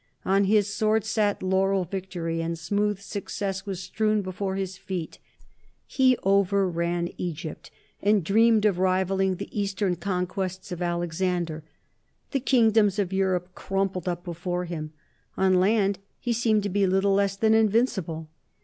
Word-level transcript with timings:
On 0.25 0.45
his 0.45 0.65
sword 0.67 1.05
sat 1.05 1.43
laurel 1.43 1.85
victory, 1.85 2.41
and 2.41 2.57
smooth 2.57 2.97
success 2.99 3.67
was 3.67 3.79
strewn 3.83 4.23
before 4.23 4.55
his 4.55 4.75
feet. 4.75 5.19
He 5.85 6.17
overran 6.23 7.09
Egypt, 7.19 7.69
and 8.01 8.23
dreamed 8.23 8.65
of 8.65 8.79
rivalling 8.79 9.35
the 9.35 9.47
Eastern 9.61 9.95
conquests 9.95 10.71
of 10.71 10.81
Alexander. 10.81 11.63
The 12.31 12.39
Kingdoms 12.39 12.97
of 12.97 13.13
Europe 13.13 13.53
crumpled 13.53 14.07
up 14.07 14.23
before 14.23 14.65
him. 14.65 14.91
On 15.37 15.59
land 15.59 15.99
he 16.19 16.33
seemed 16.33 16.63
to 16.63 16.69
be 16.69 16.87
little 16.87 17.13
less 17.13 17.35
than 17.35 17.53
invincible. 17.53 18.27